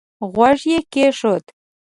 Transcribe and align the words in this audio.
غوږ 0.33 0.59
يې 0.71 0.79
کېښود. 0.91 1.45